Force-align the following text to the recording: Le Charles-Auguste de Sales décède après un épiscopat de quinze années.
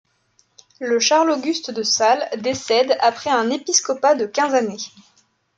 Le 0.79 0.99
Charles-Auguste 0.99 1.69
de 1.69 1.83
Sales 1.83 2.27
décède 2.39 2.97
après 3.01 3.29
un 3.29 3.51
épiscopat 3.51 4.15
de 4.15 4.25
quinze 4.25 4.55
années. 4.55 4.87